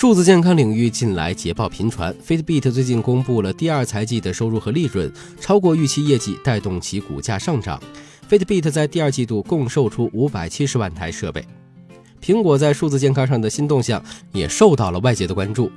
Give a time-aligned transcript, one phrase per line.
[0.00, 7.82] 数字健康领域近来捷报频传，Fitbit 最近公布了第二财季的收入和利润超过预期业绩，带动其股价上涨。
[8.30, 11.44] Fitbit 在第二季度共售出五百七十万台设备。
[12.22, 15.68] 苹果在数字健康上的新动向也受到了外界的关注。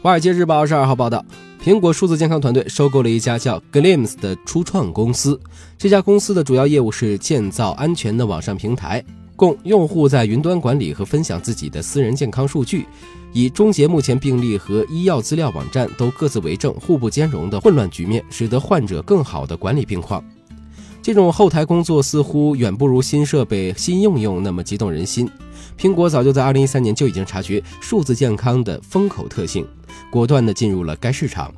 [0.00, 1.22] 华尔街日报二十二号报道，
[1.62, 5.38] 苹果数字健康团队收购了一家叫 Glims 的初创公司。
[5.76, 9.04] 这家公司的主要业务是建造安全的网上平台。
[9.38, 12.84] 供用户在云端管理和分享自己的私人健康数据，
[13.32, 20.22] 以终结目前病历和医药资料网站都各自为政、互不兼容的混乱局面，使得患者更好地管理病况。
[21.00, 25.30] 这种后台工作似乎远不如新设备、新应用那么激动人心。
[25.78, 29.64] 苹果早就在2013年就已经察觉数字健康的风口特性，
[30.10, 31.54] 果断地进入了该市场，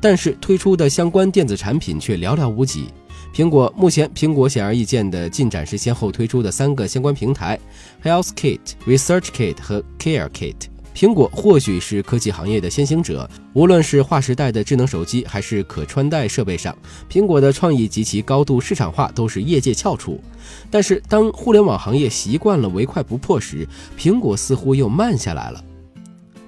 [0.00, 2.86] 但是推出的相关电子产品却寥寥无几。
[3.34, 7.58] 苹果目前，苹果显而易见的进展是先后推出的三个相关平台
[8.02, 10.54] ：Health Kit、Research Kit 和 Care Kit。
[10.94, 16.76] 苹果或许是科技行业的先行者，无论是划时代的智能手机，还是可穿戴设备上，
[17.08, 20.20] 苹果的创意及其高度市场化都是业界翘楚。
[20.68, 23.64] 但是，当互联网行业习惯了唯快不破时，
[23.96, 25.62] 苹果似乎又慢下来了。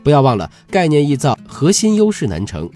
[0.03, 2.69] 不要忘了，概念易造，核心优势难成。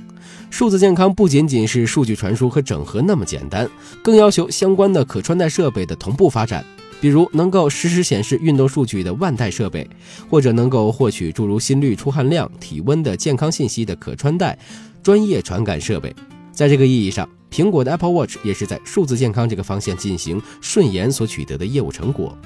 [0.55, 3.69] 数字健康不仅仅是数据传输和整合那么简单，
[4.05, 6.65] 更要求相关的可穿戴设备的同步发展。
[7.01, 9.85] 比如能够实时显示运动数据的腕带设备，
[10.31, 14.57] 或者能够获取诸如心率、出汗量、体温的健康信息的可穿戴
[15.03, 16.15] 专业传感设备。
[16.53, 22.39] 在这个意义上，苹果的 Apple Watch 也是在数字健康这个方向进行顺延所取得的业务成果。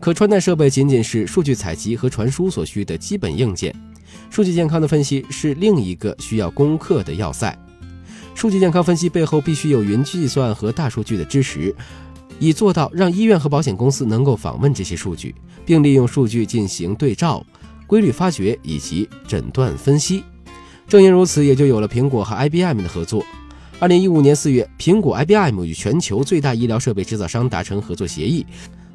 [0.00, 3.74] 可穿戴设备仅仅是数据采集和传输所需的基本硬件。
[4.30, 7.56] 数据健康的分析是另一个需要攻克的要塞。
[8.34, 11.74] 数据健康分析背后必须有云计算和大数据的支持，
[12.38, 17.44] 以做到让医院和保险公司能够访问这些数据，并利用数据进行对照、
[17.86, 20.22] 规律发掘以及诊断分析。
[20.86, 23.24] 正因如此，也就有了苹果和 IBM 的合作。
[23.78, 28.44] 二零一五年四月，苹果 IBM 与全球最大医疗设备制造商达成合作协议。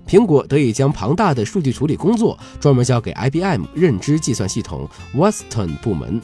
[0.08, 6.22] 苹果得以将庞大的数据处理工作专门交给 IBM 认知计算系统 Watson 部门。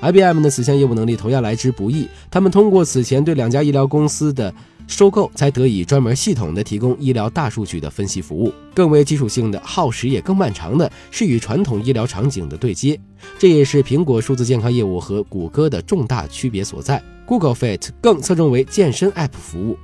[0.00, 4.54] IBM 的此项业务能力同样来之不易，他们通过此前对两家医疗公司的
[4.86, 8.52] 收购，才得以专门系统的提供医疗大数据的分析服务。
[8.72, 12.98] 更为基础性的、耗时也更漫长的是与传统医疗场景的对接，
[13.40, 17.02] 这也是苹果数字健康业务和谷歌的重大区别所在。
[17.26, 19.76] Google Fit 更侧重为健身 App 服务，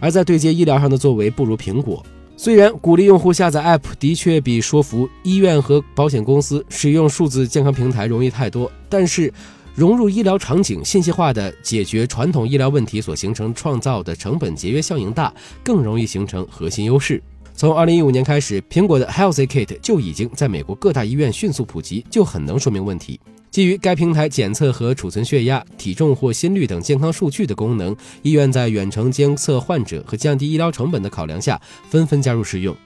[0.00, 2.02] 而在对接医疗上的作为不如苹果。
[2.40, 9.30] 虽然鼓励用户下载 App 的确比说服医院和保险公司使用数字健康平台容易太多，但是
[9.74, 15.34] 融入医疗场景、信息化的解决传统医疗问题所形成创造的成本节约效应大，
[15.64, 17.20] 更容易形成核心优势。
[17.56, 23.18] 从2015年开始，苹果的 Healthy Kit 就已经在美国各大医院迅速普及，就很能说明问题。
[23.58, 31.60] 基于该平台检测和储存血压、体重或心率等健康数据的功能，医院在远程监测患者和降低医疗成本的考量下，
[31.90, 32.76] 纷纷加入使用。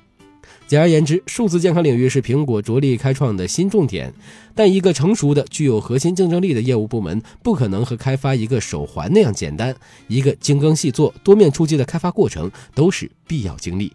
[0.67, 4.11] 简而言之，数字健康领域是苹果着力开创的新重点。
[4.55, 9.77] 但一个成熟的、具有核心竞争力的业务部门，不可能和开发一个手环那样简单。
[10.09, 13.93] 一个精耕细作、多面出击的开发过程，都是必要经历。